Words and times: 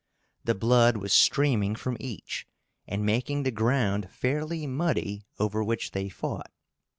The 0.43 0.55
blood 0.55 0.97
was 0.97 1.13
streaming 1.13 1.75
from 1.75 1.95
each 1.99 2.47
and 2.87 3.05
making 3.05 3.43
the 3.43 3.51
ground 3.51 4.09
fairly 4.11 4.65
muddy 4.65 5.27
over 5.37 5.63
which 5.63 5.91
they 5.91 6.09
fought. 6.09 6.49